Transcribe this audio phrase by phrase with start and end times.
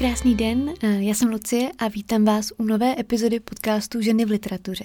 [0.00, 4.30] krásný den, eh, já jsem Lucie a vítám vás u nové epizody podcastu Ženy v
[4.30, 4.84] literatuře.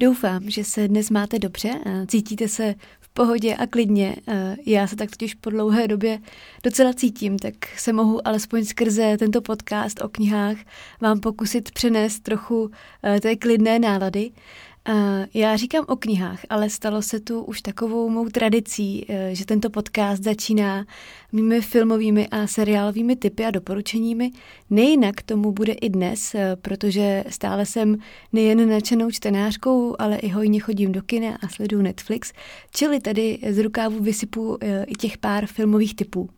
[0.00, 1.70] Doufám, že se dnes máte dobře,
[2.06, 4.16] cítíte se v pohodě a klidně.
[4.28, 6.18] Eh, já se tak totiž po dlouhé době
[6.62, 10.56] docela cítím, tak se mohu alespoň skrze tento podcast o knihách
[11.00, 12.70] vám pokusit přenést trochu
[13.02, 14.30] eh, té klidné nálady.
[15.34, 19.70] Já říkám o knihách, ale stalo se tu už takovou mou tradicí, eh, že tento
[19.70, 20.86] podcast začíná
[21.32, 24.30] mými filmovými a seriálovými typy a doporučeními.
[24.70, 27.96] Nejinak tomu bude i dnes, eh, protože stále jsem
[28.32, 32.32] nejen nadšenou čtenářkou, ale i hojně chodím do kina a sleduju Netflix,
[32.74, 36.28] čili tady z rukávu vysypu eh, i těch pár filmových typů.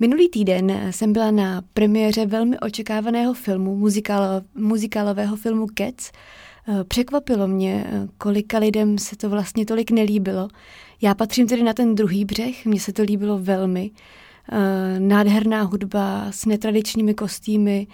[0.00, 3.90] Minulý týden jsem byla na premiéře velmi očekávaného filmu,
[4.54, 6.12] muzikálového filmu Cats,
[6.88, 10.48] překvapilo mě, eh, kolika lidem se to vlastně tolik nelíbilo.
[11.02, 13.90] Já patřím tedy na ten druhý břeh, mně se to líbilo velmi.
[14.52, 17.86] Eh, nádherná hudba s netradičními kostýmy.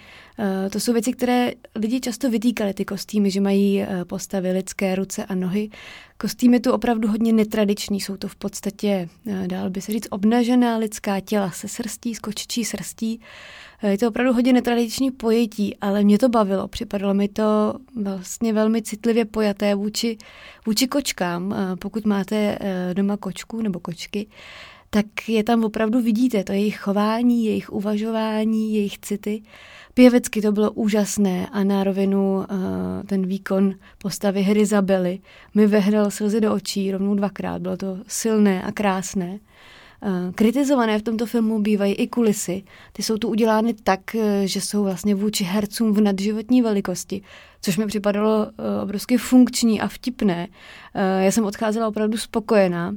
[0.71, 5.35] To jsou věci, které lidi často vytýkali, ty kostýmy, že mají postavy lidské ruce a
[5.35, 5.69] nohy.
[6.17, 9.09] Kostýmy tu opravdu hodně netradiční, jsou to v podstatě,
[9.47, 13.21] dál by se říct, obnažená lidská těla se srstí, s kočičí srstí.
[13.83, 16.67] Je to opravdu hodně netradiční pojetí, ale mě to bavilo.
[16.67, 20.17] Připadalo mi to vlastně velmi citlivě pojaté vůči,
[20.65, 21.55] vůči kočkám.
[21.79, 24.27] Pokud máte eh, doma kočku nebo kočky,
[24.93, 29.41] tak je tam opravdu vidíte, to jejich chování, jejich uvažování, jejich city.
[29.93, 35.19] Pěvecky to bylo úžasné a na rovinu eh, ten výkon postavy hry Zabely
[35.55, 37.61] mi vehnal slzy do očí rovnou dvakrát.
[37.61, 39.39] Bylo to silné a krásné.
[40.03, 42.63] Eh, kritizované v tomto filmu bývají i kulisy.
[42.91, 47.21] Ty jsou tu udělány tak, eh, že jsou vlastně vůči hercům v nadživotní velikosti,
[47.61, 48.47] což mi připadalo
[48.83, 50.47] obrovsky funkční a vtipné.
[51.19, 52.93] Já jsem odcházela opravdu spokojená,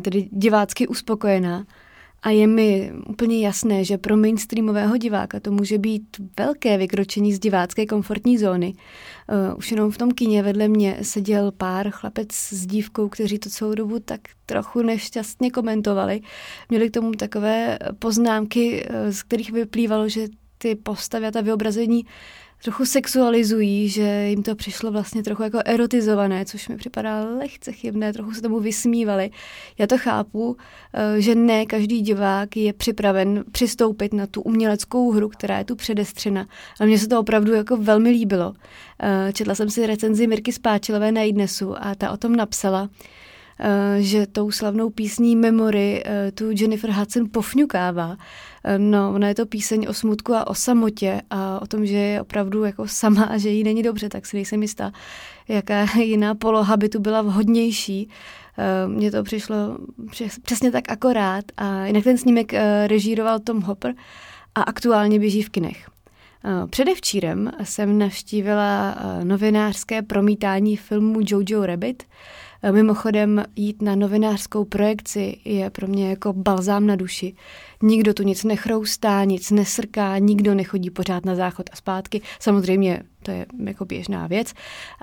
[0.00, 1.64] tedy divácky uspokojená
[2.22, 6.02] a je mi úplně jasné, že pro mainstreamového diváka to může být
[6.38, 8.74] velké vykročení z divácké komfortní zóny.
[8.74, 13.50] Uh, už jenom v tom kině vedle mě seděl pár chlapec s dívkou, kteří to
[13.50, 16.20] celou dobu tak trochu nešťastně komentovali.
[16.68, 20.28] Měli k tomu takové poznámky, uh, z kterých vyplývalo, že
[20.58, 22.06] ty postavy a ta vyobrazení
[22.62, 28.12] trochu sexualizují, že jim to přišlo vlastně trochu jako erotizované, což mi připadá lehce chybné,
[28.12, 29.30] trochu se tomu vysmívali.
[29.78, 30.56] Já to chápu,
[30.94, 35.76] eh, že ne každý divák je připraven přistoupit na tu uměleckou hru, která je tu
[35.76, 36.48] předestřena,
[36.80, 38.54] ale mně se to opravdu jako velmi líbilo.
[39.02, 42.88] Eh, četla jsem si recenzi Mirky Spáčilové na Idnesu a ta o tom napsala,
[43.98, 48.16] že tou slavnou písní Memory eh, tu Jennifer Hudson pofňukává.
[48.64, 51.96] Eh, no, ona je to píseň o smutku a o samotě a o tom, že
[51.96, 54.92] je opravdu jako sama a že jí není dobře, tak si nejsem jistá,
[55.48, 58.08] jaká jiná poloha by tu byla vhodnější.
[58.86, 59.56] Mně to přišlo
[60.42, 62.52] přesně tak akorát a jinak ten snímek
[62.86, 63.94] režíroval Tom Hopper
[64.54, 65.90] a aktuálně běží v kinech.
[66.70, 75.70] Předevčírem jsem navštívila novinářské promítání filmu Jojo Rabbit, Eh, mimochodem jít na novinářskou projekci je
[75.70, 77.34] pro mě jako balzám na duši.
[77.82, 82.20] Nikdo tu nic nechroustá, nic nesrká, nikdo nechodí pořád na záchod a zpátky.
[82.40, 84.52] Samozřejmě to je jako běžná věc.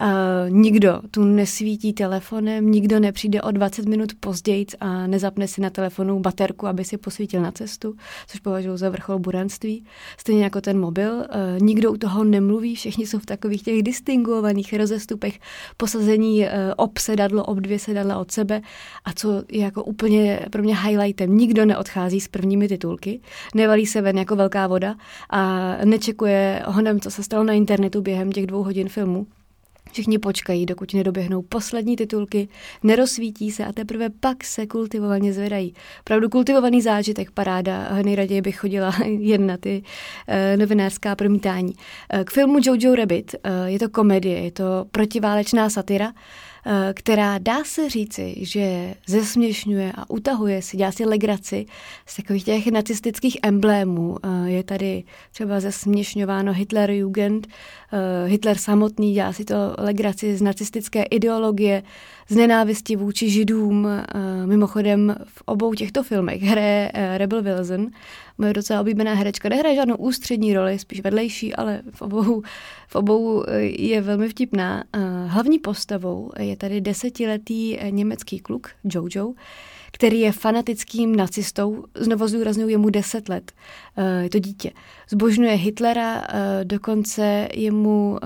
[0.02, 0.08] Uh,
[0.50, 6.20] nikdo tu nesvítí telefonem, nikdo nepřijde o 20 minut později a nezapne si na telefonu
[6.20, 7.96] baterku, aby si posvítil na cestu,
[8.28, 9.86] což považuji za vrchol buranství.
[10.18, 11.14] Stejně jako ten mobil.
[11.14, 11.26] Uh,
[11.60, 15.40] nikdo u toho nemluví, všichni jsou v takových těch distinguovaných rozestupech
[15.78, 18.62] posazení uh, ob sedadlo, ob dvě sedadla od sebe
[19.06, 23.22] a co je jako úplně pro mě highlightem, nikdo neodchází s prvními titulky,
[23.56, 24.96] nevalí se ven jako velká voda
[25.30, 29.28] a nečekuje honem, co se stalo na internetu během těch dvou hodin filmu.
[29.92, 32.48] Všichni počkají, dokud nedoběhnou poslední titulky,
[32.84, 35.74] nerozsvítí se a teprve pak se kultivovaně zvedají.
[36.04, 41.74] Pravdu kultivovaný zážitek, paráda, nejraději bych chodila jen na ty uh, novinářská promítání.
[42.14, 46.55] Uh, k filmu Jojo Rabbit uh, je to komedie, je to protiválečná satira, Eh,
[46.94, 51.66] která dá se říci, že zesměšňuje a utahuje si, dělá si legraci
[52.06, 54.18] z takových těch nacistických emblémů.
[54.24, 57.48] Eh, je tady třeba zesměšňováno Hitler Jugend,
[57.94, 61.84] eh, Hitler samotný dělá si to legraci z nacistické ideologie,
[62.30, 63.88] z nenávisti vůči židům.
[64.46, 67.88] Mimochodem v obou těchto filmech hraje Rebel Wilson,
[68.38, 69.50] moje docela oblíbená herečka.
[69.50, 72.42] Nehraje žádnou ústřední roli, spíš vedlejší, ale v obou,
[72.88, 74.84] v obou je velmi vtipná.
[75.28, 79.34] Hlavní postavou je tady desetiletý německý kluk Jojo,
[79.92, 83.52] který je fanatickým nacistou, znovu zdůraznuju, je mu deset let,
[84.22, 84.72] je to dítě.
[85.10, 86.28] Zbožňuje Hitlera,
[86.64, 88.20] dokonce je mu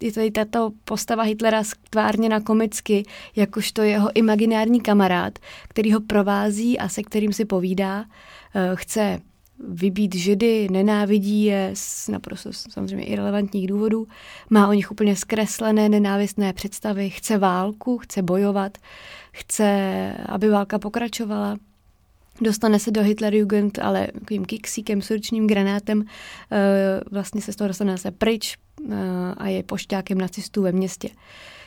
[0.00, 3.04] je tady tato postava Hitlera stvárněna komicky,
[3.36, 5.38] jakožto jeho imaginární kamarád,
[5.68, 8.04] který ho provází a se kterým si povídá.
[8.74, 9.20] Chce
[9.68, 14.06] vybít židy, nenávidí je z naprosto samozřejmě irrelevantních důvodů,
[14.50, 18.78] má o nich úplně zkreslené nenávistné představy, chce válku, chce bojovat,
[19.32, 21.56] chce, aby válka pokračovala,
[22.40, 26.04] dostane se do Hitlerjugend, ale takovým kiksíkem, srdčním granátem,
[26.52, 28.56] eh, vlastně se z toho dostane se pryč
[28.90, 28.94] eh,
[29.36, 31.08] a je pošťákem nacistů ve městě.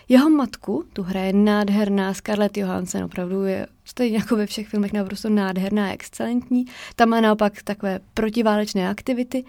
[0.10, 5.30] Jeho matku tu hraje nádherná Scarlett Johansson, opravdu je stejně jako ve všech filmech naprosto
[5.30, 6.66] nádherná excelentní.
[6.96, 9.44] Tam má naopak takové protiválečné aktivity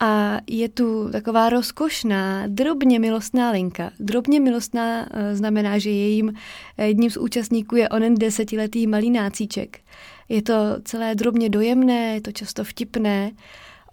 [0.00, 3.90] a je tu taková rozkošná, drobně milostná linka.
[4.00, 6.32] Drobně milostná eh, znamená, že jejím
[6.78, 9.80] jedním z účastníků je onen desetiletý malý nácíček.
[10.28, 10.54] Je to
[10.84, 13.30] celé drobně dojemné, je to často vtipné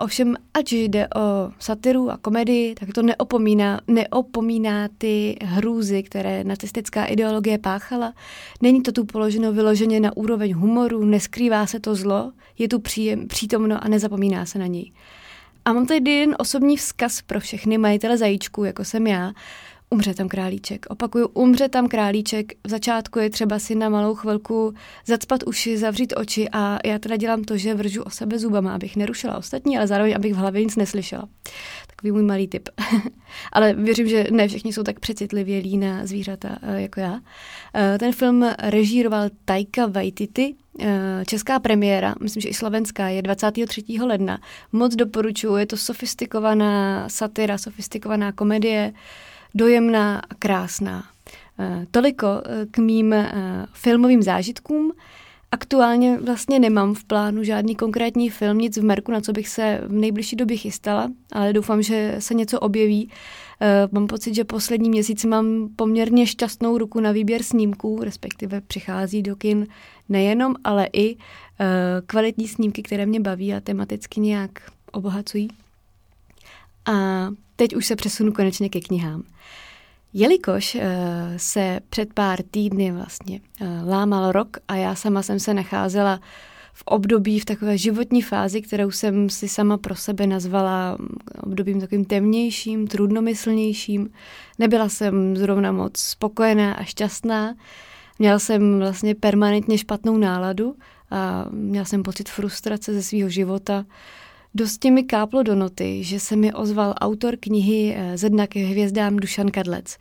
[0.02, 7.06] Ovšem, ať jde o satiru a komedii, tak to neopomíná, neopomíná ty hrůzy, které nacistická
[7.06, 8.14] ideologie páchala.
[8.62, 13.28] Není to tu položeno vyloženě na úroveň humoru, neskrývá se to zlo, je tu příjem,
[13.28, 14.92] přítomno a nezapomíná se na něj.
[15.66, 19.32] A mám tady jeden osobní vzkaz pro všechny majitele zajíčků, jako jsem já,
[19.92, 20.86] umře tam králíček.
[20.90, 22.54] Opakuju, umře tam králíček.
[22.68, 24.74] V začátku je třeba si na malou chvilku
[25.06, 28.96] zacpat uši, zavřít oči a já teda dělám to, že vržu o sebe zubama, abych
[28.96, 31.28] nerušila ostatní, ale zároveň, abych v hlavě nic neslyšela.
[31.88, 32.70] Takový můj malý tip.
[33.52, 37.20] ale věřím, že ne všichni jsou tak přecitlivělí na zvířata eh, jako já.
[37.76, 43.84] Eh, ten film režíroval Taika Waititi, eh, Česká premiéra, myslím, že i slovenská, je 23.
[44.02, 44.40] ledna.
[44.72, 48.94] Moc doporučuji, je to sofistikovaná satyra, sofistikovaná komedie,
[49.56, 51.04] dojemná a krásná.
[51.62, 53.32] Eh, toliko eh, k mým eh,
[53.74, 54.92] filmovým zážitkům.
[55.52, 59.82] Aktuálně vlastně nemám v plánu žádný konkrétní film, nic v Merku, na co bych se
[59.88, 63.10] v nejbližší době chystala, ale doufám, že se něco objeví.
[63.92, 69.36] Mám pocit, že poslední měsíc mám poměrně šťastnou ruku na výběr snímků, respektive přichází do
[69.36, 69.68] kin
[70.10, 71.18] nejenom, ale i
[72.06, 75.48] kvalitní snímky, které mě baví a tematicky nějak obohacují.
[76.86, 77.28] A
[77.62, 79.24] teď už se přesunu konečně ke knihám.
[80.14, 80.82] Jelikož uh,
[81.38, 86.20] se před pár týdny vlastně uh, lámal rok a já sama jsem se nacházela
[86.74, 91.08] v období, v takové životní fázi, kterou jsem si sama pro sebe nazvala mm,
[91.44, 94.10] obdobím takovým temnějším, trudnomyslnějším.
[94.60, 97.56] Nebyla jsem zrovna moc spokojená a šťastná.
[98.20, 100.76] Měla jsem vlastně permanentně špatnou náladu
[101.12, 103.86] a měla jsem pocit frustrace ze svého života.
[104.56, 108.56] Dosti mi káplo do noty, že se mi ozval autor knihy eh, Ze dna k
[108.56, 109.98] hvězdám Dušan Kadlec.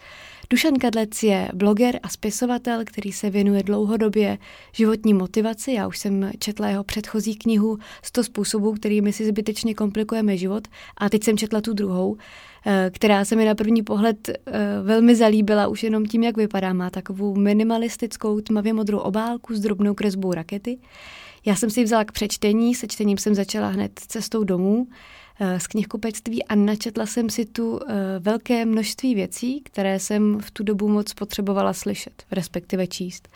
[0.51, 4.39] Dušan Kadlec je bloger a spisovatel, který se věnuje dlouhodobě
[4.73, 5.73] životní motivaci.
[5.73, 11.09] Já už jsem četla jeho předchozí knihu 100 způsobů, kterými si zbytečně komplikujeme život a
[11.09, 12.17] teď jsem četla tu druhou,
[12.67, 14.43] eh, která se mi na první pohled eh,
[14.83, 16.73] velmi zalíbila už jenom tím, jak vypadá.
[16.73, 20.79] Má takovou minimalistickou tmavě modrou obálku s drobnou kresbou rakety.
[21.47, 24.87] Já jsem si ji vzala k přečtení, se čtením jsem začala hned cestou domů
[25.41, 30.51] eh, z knihkupectví a načetla jsem si tu eh, velké množství věcí, které jsem v
[30.51, 33.29] tu dobu moc potřebovala slyšet, respektive číst.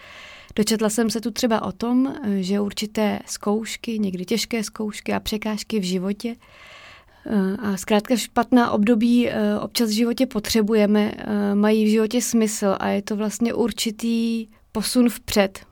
[0.56, 5.20] Dočetla jsem se tu třeba o tom, eh, že určité zkoušky, někdy těžké zkoušky a
[5.20, 6.36] překážky v životě
[7.58, 9.28] a zkrátka špatná období
[9.60, 11.12] občas v životě potřebujeme,
[11.54, 15.66] mají v životě smysl a je to vlastně určitý posun vpřed,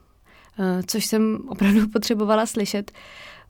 [0.87, 2.91] což jsem opravdu potřebovala slyšet,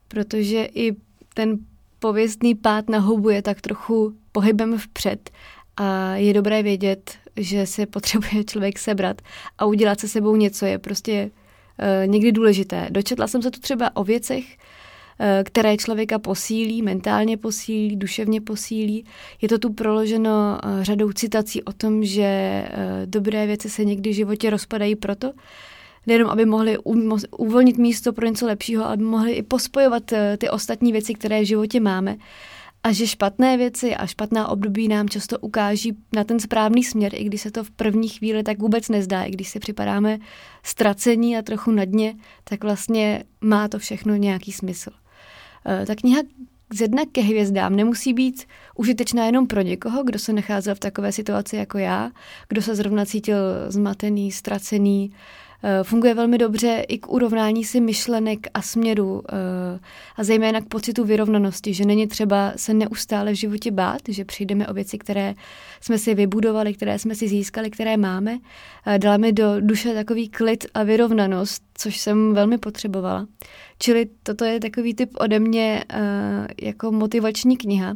[0.08, 0.96] protože i
[1.34, 1.58] ten
[2.00, 5.30] pověstný pád na hubu je tak trochu pohybem vpřed
[5.78, 9.22] a je dobré vědět, že se potřebuje člověk sebrat
[9.58, 12.88] a udělat se sebou něco je prostě uh, někdy důležité.
[12.90, 19.06] Dočetla jsem se tu třeba o věcech, uh, které člověka posílí, mentálně posílí, duševně posílí.
[19.42, 22.64] Je to tu proloženo řadou citací o tom, že
[23.06, 25.32] dobré věci se někdy v životě rozpadají proto,
[26.08, 26.78] nejenom aby mohli
[27.38, 31.48] uvolnit místo pro něco lepšího, aby mohli i pospojovat eh, ty ostatní věci, které v
[31.48, 32.18] životě máme.
[32.84, 37.24] A že špatné věci a špatná období nám často ukáží na ten správný směr, i
[37.24, 40.20] když se to v první chvíli tak vůbec nezdá, i když si připadáme
[40.64, 44.92] ztracení a trochu na dně, tak vlastně má to všechno nějaký smysl.
[45.66, 46.22] Eh, ta kniha
[46.74, 48.44] z jedna ke hvězdám nemusí být
[48.76, 52.12] užitečná jenom pro někoho, kdo se nacházel v takové situaci jako já,
[52.48, 55.12] kdo se zrovna cítil zmatený, ztracený,
[55.84, 59.80] funguje velmi dobře i k urovnání si myšlenek a směru eh,
[60.16, 64.68] a zejména k pocitu vyrovnanosti, že není třeba se neustále v životě bát, že přijdeme
[64.68, 65.34] o věci, které
[65.82, 68.38] jsme si vybudovali, které jsme si získali, které máme.
[68.86, 73.28] Eh, dala mi do duše takový klid a vyrovnanost, což jsem velmi potřebovala.
[73.80, 75.84] Čili toto je takový typ ode mě
[76.62, 77.94] jako motivační kniha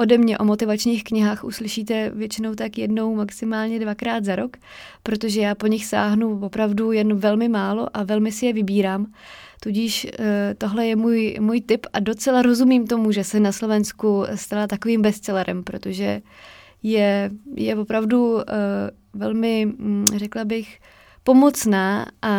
[0.00, 4.56] ode mě o motivačních knihách uslyšíte většinou tak jednou, maximálně dvakrát za rok,
[5.02, 9.12] protože já po nich sáhnu opravdu jen velmi málo a velmi si je vybírám.
[9.62, 14.24] Tudíž eh, tohle je můj, můj tip a docela rozumím tomu, že se na Slovensku
[14.34, 16.22] stala takovým bestsellerem, protože
[16.82, 18.42] je, je opravdu uh,
[19.12, 20.78] velmi, mm, řekla bych,
[21.24, 22.34] pomocná a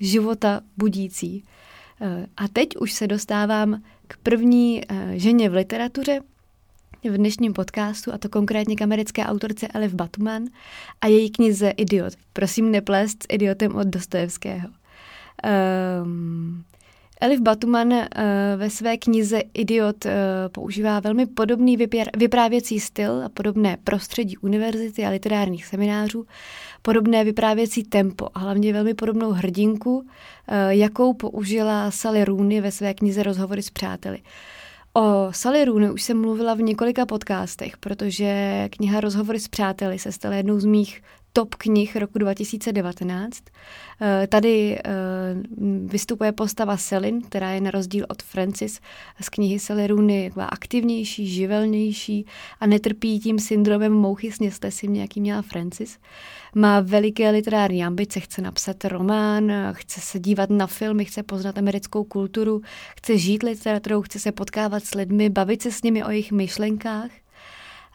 [0.00, 1.44] života budící.
[2.00, 4.82] Uh, a teď už se dostávám k první
[5.16, 6.20] ženě v literatuře
[7.08, 10.44] v dnešním podcastu, a to konkrétně k americké autorce Elif Batuman
[11.00, 12.12] a její knize Idiot.
[12.32, 14.68] Prosím neplést s idiotem od Dostojevského.
[16.02, 16.64] Um,
[17.20, 18.02] Elif Batuman uh,
[18.56, 20.10] ve své knize Idiot uh,
[20.52, 21.76] používá velmi podobný
[22.16, 26.26] vyprávěcí styl a podobné prostředí univerzity a literárních seminářů,
[26.82, 30.04] podobné vyprávěcí tempo a hlavně velmi podobnou hrdinku, uh,
[30.68, 34.18] jakou použila Sally Rooney ve své knize Rozhovory s přáteli.
[34.94, 40.12] O Sally Rooney už jsem mluvila v několika podcastech, protože kniha Rozhovory s přáteli se
[40.12, 43.44] stala jednou z mých top knih roku 2019.
[44.02, 44.82] Eh, tady eh,
[45.84, 48.80] vystupuje postava Selin, která je na rozdíl od Francis
[49.20, 49.88] z knihy Sally
[50.28, 52.26] taková aktivnější, živelnější
[52.60, 55.98] a netrpí tím syndromem mouchy sněste si mě, jaký měla Francis.
[56.54, 62.04] Má veliké literární ambice, chce napsat román, chce se dívat na filmy, chce poznat americkou
[62.04, 62.62] kulturu,
[62.96, 67.10] chce žít literaturou, chce se potkávat s lidmi, bavit se s nimi o jejich myšlenkách.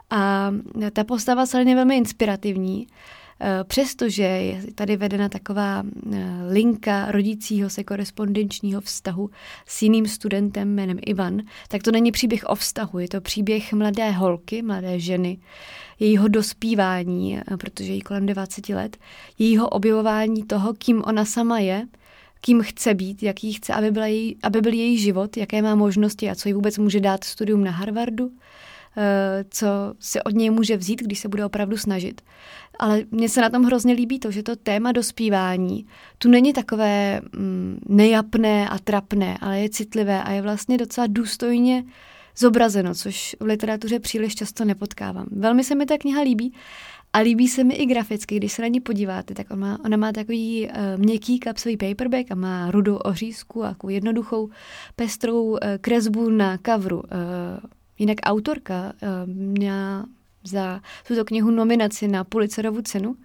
[0.09, 0.51] A
[0.93, 2.87] ta postava Selin je velmi inspirativní.
[2.87, 3.24] Eh,
[3.63, 6.17] přestože je tady vedena taková eh,
[6.51, 9.29] linka rodícího se korespondenčního vztahu
[9.65, 14.11] s jiným studentem jménem Ivan, tak to není příběh o vztahu, je to příběh mladé
[14.11, 15.37] holky, mladé ženy,
[15.99, 18.97] jejího dospívání, eh, protože jí kolem 20 let,
[19.39, 21.87] jejího objevování toho, kým ona sama je,
[22.41, 26.29] kým chce být, jaký chce, aby, byla její, aby byl její život, jaké má možnosti
[26.29, 28.31] a co jí vůbec může dát studium na Harvardu,
[29.49, 29.67] co
[29.99, 32.21] si od něj může vzít, když se bude opravdu snažit.
[32.79, 35.85] Ale mně se na tom hrozně líbí to, že to téma dospívání
[36.17, 41.83] tu není takové mm, nejapné a trapné, ale je citlivé a je vlastně docela důstojně
[42.37, 45.27] zobrazeno, což v literatuře příliš často nepotkávám.
[45.31, 46.53] Velmi se mi ta kniha líbí
[47.13, 49.97] a líbí se mi i graficky, když se na ní podíváte, tak ona má, ona
[49.97, 54.49] má takový uh, měkký kapsový paperback a má rudou ořízku a jednoduchou
[54.95, 56.97] pestrou uh, kresbu na kavru.
[56.97, 57.03] Uh,
[57.97, 60.05] jinak autorka uh, měla
[60.43, 63.15] za tuto knihu nominaci na Pulitzerovu cenu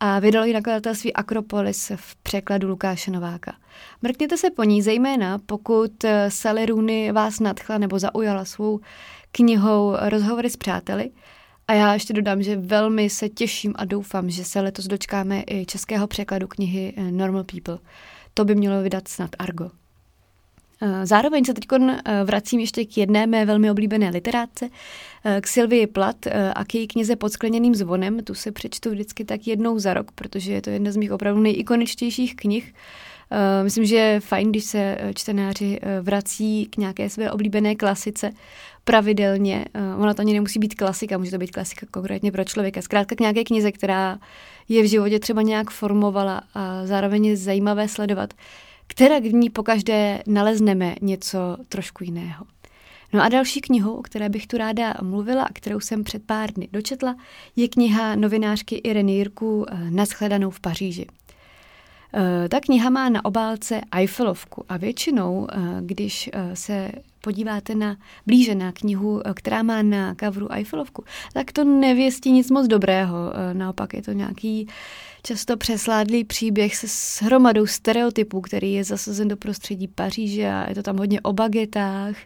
[0.00, 3.56] a vydalo ji nakladatelství Akropolis v překladu Lukáše Nováka.
[4.02, 8.80] Mrkněte se po ní, zejména pokud eh, Sally Rooney vás nadchla nebo zaujala svou
[9.32, 11.10] knihou Rozhovory s přáteli.
[11.68, 15.66] A já ještě dodám, že velmi se těším a doufám, že se letos dočkáme i
[15.66, 17.78] českého překladu knihy eh, Normal People.
[18.34, 19.70] To by mělo vydat snad Argo.
[20.80, 24.68] Eh, zároveň se teď eh, vracím ještě k jedné mé velmi oblíbené literátce,
[25.24, 26.16] eh, k Sylvii Plat
[26.54, 28.20] a k její knize Pod skleněným zvonem.
[28.24, 31.42] Tu se přečtu vždycky tak jednou za rok, protože je to jedna z mých opravdu
[31.42, 32.74] nejikoničtějších knih.
[33.62, 38.32] Myslím, že je fajn, když se čtenáři vrací k nějaké své oblíbené klasice
[38.84, 39.64] pravidelně.
[39.98, 42.82] Ona to ani nemusí být klasika, může to být klasika konkrétně pro člověka.
[42.82, 44.18] Zkrátka k nějaké knize, která
[44.68, 48.34] je v životě třeba nějak formovala a zároveň je zajímavé sledovat
[48.86, 52.46] která v ní pokaždé nalezneme něco trošku jiného.
[53.12, 56.52] No a další knihou, o které bych tu ráda mluvila a kterou jsem před pár
[56.52, 57.16] dny dočetla,
[57.56, 61.06] je kniha novinářky Ireny Jirku eh, Naschledanou v Paříži.
[62.14, 68.54] Eh, ta kniha má na obálce Eiffelovku a většinou, eh, když se podíváte na blíže
[68.54, 73.16] na knihu, která má na kavru Eiffelovku, tak to nevěstí nic moc dobrého.
[73.52, 74.68] Naopak je to nějaký
[75.26, 80.74] často přesládlý příběh se s hromadou stereotypů, který je zasazen do prostředí Paříže a je
[80.74, 82.16] to tam hodně o bagetách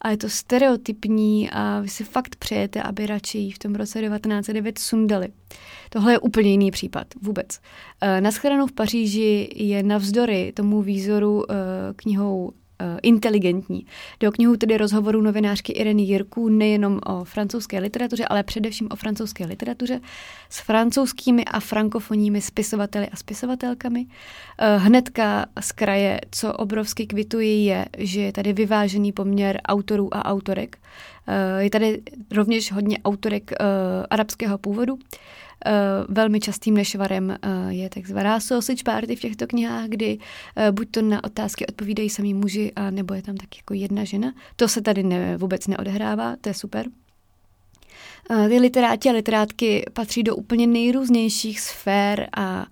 [0.00, 4.78] a je to stereotypní a vy si fakt přejete, aby radši v tom roce 1909
[4.78, 5.28] sundali.
[5.90, 7.60] Tohle je úplně jiný případ, vůbec.
[8.00, 11.54] Eh, Naschledanou v Paříži je navzdory tomu výzoru eh,
[11.96, 12.52] knihou
[13.02, 13.86] inteligentní.
[14.20, 19.46] Do knihu tedy rozhovoru novinářky Ireny Jirku nejenom o francouzské literatuře, ale především o francouzské
[19.46, 20.00] literatuře
[20.50, 24.06] s francouzskými a frankofonními spisovateli a spisovatelkami.
[24.58, 30.24] Eh, hnedka z kraje, co obrovsky kvituji, je, že je tady vyvážený poměr autorů a
[30.24, 30.78] autorek.
[31.26, 33.50] Eh, je tady rovněž hodně autorek
[34.10, 34.98] arabského původu.
[35.66, 40.88] Uh, velmi častým nešvarem uh, je takzvaná sausage party v těchto knihách, kdy uh, buď
[40.90, 44.32] to na otázky odpovídají sami muži, a nebo je tam tak jako jedna žena.
[44.56, 46.86] To se tady ne, vůbec neodehrává, to je super.
[48.48, 52.66] Ty literáti a literátky patří do úplně nejrůznějších sfér a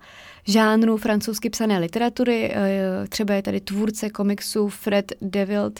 [0.47, 2.53] žánru francouzsky psané literatury.
[3.09, 5.79] Třeba je tady tvůrce komiksu Fred Devilt,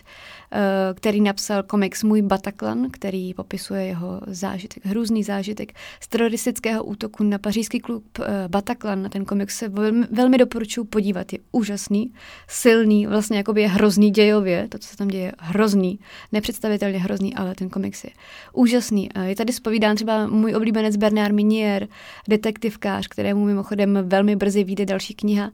[0.94, 7.38] který napsal komiks Můj Bataclan, který popisuje jeho zážitek, hrůzný zážitek z teroristického útoku na
[7.38, 9.04] pařížský klub Bataclan.
[9.04, 11.34] Na ten komiks se velmi, velmi doporučuji podívat.
[11.34, 12.14] Je úžasný,
[12.48, 16.00] silný, vlastně jakoby je hrozný dějově, to, co se tam děje, hrozný,
[16.32, 18.10] nepředstavitelně hrozný, ale ten komiks je
[18.54, 19.10] úžasný.
[19.24, 21.88] Je tady spovídán třeba můj oblíbenec Bernard Minier,
[22.28, 25.52] detektivkář, kterému mimochodem velmi brzy vyjde další kniha.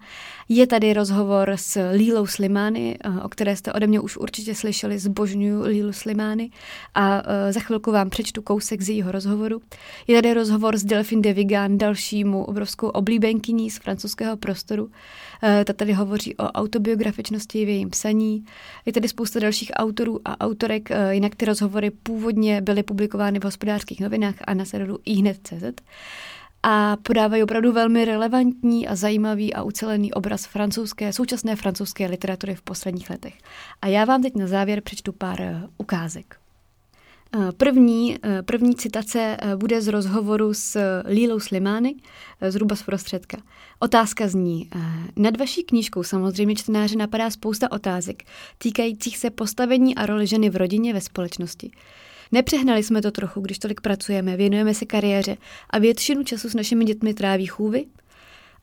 [0.50, 5.62] Je tady rozhovor s Lílou Slimány, o které jste ode mě už určitě slyšeli, zbožňuju
[5.62, 6.50] Lílu Slimány
[6.96, 9.62] a za chvilku vám přečtu kousek z jejího rozhovoru.
[10.08, 14.92] Je tady rozhovor s Delphine de Vigan, dalšímu obrovskou oblíbenkyní z francouzského prostoru.
[15.66, 18.46] Ta tady hovoří o autobiografičnosti v jejím psaní.
[18.86, 24.00] Je tady spousta dalších autorů a autorek, jinak ty rozhovory původně byly publikovány v hospodářských
[24.00, 25.82] novinách a na serveru ihned.cz
[26.64, 32.62] a podávají opravdu velmi relevantní a zajímavý a ucelený obraz francouzské, současné francouzské literatury v
[32.62, 33.34] posledních letech.
[33.82, 36.36] A já vám teď na závěr přečtu pár eh, ukázek.
[37.36, 41.96] Eh, první, eh, první citace bude z rozhovoru s Lílou Slimány,
[42.50, 43.38] zhruba z prostředka.
[43.80, 44.70] Otázka zní,
[45.16, 48.24] nad vaší knížkou samozřejmě čtenáře napadá spousta otázek
[48.58, 51.72] týkajících se postavení a roli ženy v rodině ve společnosti.
[52.32, 55.38] Nepřehnali jsme to trochu, když tolik pracujeme, věnujeme se kariéře
[55.70, 57.86] a většinu času s našimi dětmi tráví chůvy?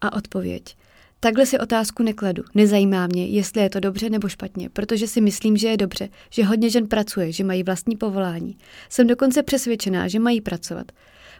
[0.01, 0.77] A odpověď.
[1.21, 2.43] Takhle si otázku nekladu.
[2.55, 6.45] Nezajímá mě, jestli je to dobře nebo špatně, protože si myslím, že je dobře, že
[6.45, 8.59] hodně žen pracuje, že mají vlastní povolání.
[8.89, 10.93] Jsem dokonce přesvědčená, že mají pracovat.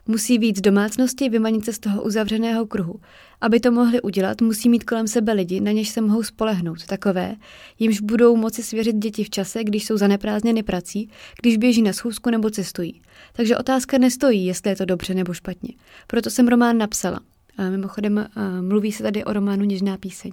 [0.09, 3.01] Musí víc domácnosti vymanit se z toho uzavřeného kruhu.
[3.41, 7.37] Aby to mohli udělat, musí mít kolem sebe lidi, na něž se mohou spolehnout, takové,
[7.79, 11.11] jimž budou moci svěřit děti v čase, když jsou zaneprázdněny prací,
[11.43, 13.03] když běží na schůzku nebo cestují.
[13.33, 15.75] Takže otázka nestojí, jestli je to dobře nebo špatně.
[16.07, 17.21] Proto jsem román napsala.
[17.59, 18.27] A mimochodem
[18.61, 20.31] mluví se tady o románu Něžná píseň.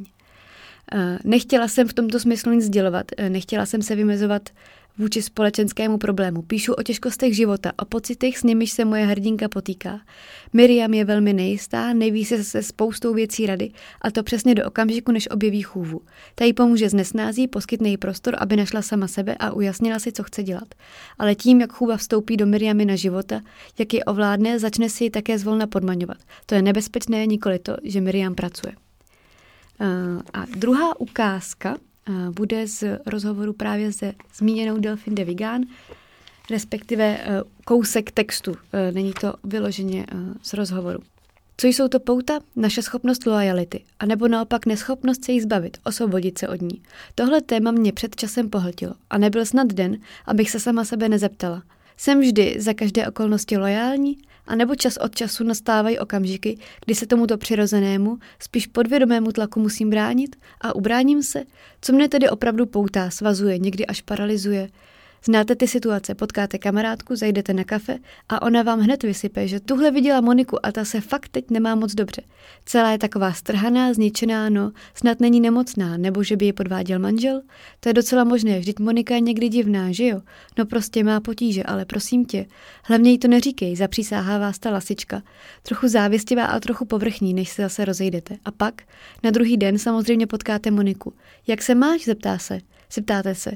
[1.24, 4.50] Nechtěla jsem v tomto smyslu nic sdělovat, nechtěla jsem se vymezovat
[4.98, 6.42] vůči společenskému problému.
[6.42, 10.02] Píšu o těžkostech života, o pocitech, s nimiž se moje hrdinka potýká.
[10.54, 13.72] Miriam je velmi nejistá, neví se se spoustou věcí rady,
[14.02, 16.02] a to přesně do okamžiku, než objeví chůvu.
[16.36, 20.12] Ta jí pomůže z nesnází, poskytne jí prostor, aby našla sama sebe a ujasnila si,
[20.12, 20.76] co chce dělat.
[21.20, 22.46] Ale tím, jak chůva vstoupí do
[22.86, 23.42] na života,
[23.80, 26.18] jak ji ovládne, začne si ji také zvolna podmaňovat.
[26.46, 28.74] To je nebezpečné, nikoli to, že Miriam pracuje.
[30.34, 31.78] A druhá ukázka
[32.32, 35.62] bude z rozhovoru právě se zmíněnou Delphine de Vigan,
[36.50, 38.56] respektive e, kousek textu,
[38.92, 40.06] není to vyloženě
[40.42, 41.00] z rozhovoru.
[41.58, 42.40] Co jsou to pouta?
[42.56, 46.82] Naše schopnost lojality, anebo naopak neschopnost se jí zbavit, osvobodit se od ní.
[47.16, 51.64] Tohle téma mě před časem pohltilo a nebyl snad den, abych se sama sebe nezeptala.
[51.98, 57.08] Jsem vždy za každé okolnosti lojální, a nebo čas od času nastávají okamžiky, kdy se
[57.08, 61.44] tomuto přirozenému, spíš podvědomému tlaku musím bránit a ubráním se,
[61.82, 64.70] co mne tedy opravdu poutá, svazuje, někdy až paralyzuje,
[65.26, 67.98] Znáte ty situace, potkáte kamarádku, zajdete na kafe
[68.30, 71.76] a ona vám hned vysype, že tuhle viděla Moniku a ta se fakt teď nemá
[71.76, 72.22] moc dobře.
[72.66, 77.42] Celá je taková strhaná, zničená, no, snad není nemocná, nebo že by ji podváděl manžel?
[77.80, 80.22] To je docela možné, vždyť Monika je někdy divná, že jo?
[80.58, 82.46] No prostě má potíže, ale prosím tě,
[82.84, 85.22] hlavně jí to neříkej, zapřísáhá vás ta lasička.
[85.62, 88.38] Trochu závistivá a trochu povrchní, než se zase rozejdete.
[88.46, 88.82] A pak,
[89.24, 91.14] na druhý den samozřejmě potkáte Moniku.
[91.48, 92.60] Jak se máš, zeptá se.
[92.94, 93.52] Zeptáte se.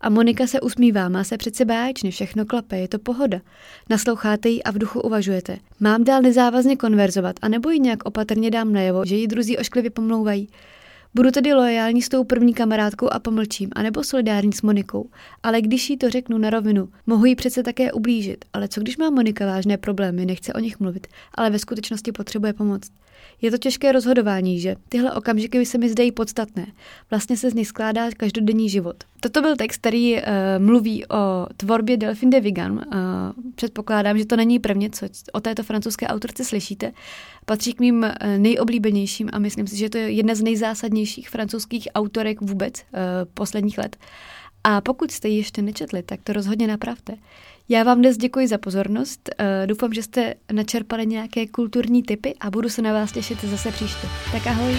[0.00, 3.40] A Monika se usmívá, má se přece báječně, všechno klape, je to pohoda.
[3.90, 5.58] Nasloucháte jí a v duchu uvažujete.
[5.80, 10.48] Mám dál nezávazně konverzovat, anebo ji nějak opatrně dám najevo, že ji druzí ošklivě pomlouvají.
[11.14, 15.10] Budu tedy loajální s tou první kamarádkou a pomlčím, anebo solidární s Monikou.
[15.42, 18.44] Ale když jí to řeknu na rovinu, mohu jí přece také ublížit.
[18.52, 22.52] Ale co když má Monika vážné problémy, nechce o nich mluvit, ale ve skutečnosti potřebuje
[22.52, 22.82] pomoc.
[23.42, 26.66] Je to těžké rozhodování, že tyhle okamžiky se mi zdají podstatné.
[27.10, 28.96] Vlastně se z nich skládá každodenní život.
[29.20, 30.22] Toto byl text, který uh,
[30.58, 32.72] mluví o tvorbě Delphine de Vigan.
[32.72, 32.82] Uh,
[33.54, 36.92] předpokládám, že to není prvně, co o této francouzské autorce slyšíte.
[37.44, 41.88] Patří k mým uh, nejoblíbenějším a myslím si, že to je jedna z nejzásadnějších francouzských
[41.94, 42.98] autorek vůbec uh,
[43.34, 43.96] posledních let.
[44.64, 47.14] A pokud jste ji ještě nečetli, tak to rozhodně napravte.
[47.68, 49.30] Já vám dnes děkuji za pozornost.
[49.38, 53.72] Eh, doufám, že jste načerpali nějaké kulturní typy a budu se na vás těšit zase
[53.72, 54.06] příště.
[54.32, 54.74] Tak ahoj.